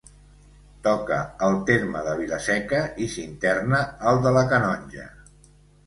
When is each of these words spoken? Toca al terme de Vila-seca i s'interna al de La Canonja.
Toca 0.87 1.17
al 1.49 1.59
terme 1.67 2.01
de 2.09 2.17
Vila-seca 2.23 2.83
i 3.07 3.11
s'interna 3.17 3.87
al 4.15 4.23
de 4.29 4.37
La 4.41 4.47
Canonja. 4.55 5.11